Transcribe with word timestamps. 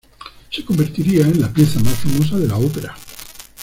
Se 0.49 0.65
convertiría 0.65 1.21
en 1.27 1.39
la 1.39 1.53
pieza 1.53 1.79
más 1.81 1.93
famosa 1.99 2.37
de 2.39 2.47
la 2.47 2.57
ópera. 2.57 2.97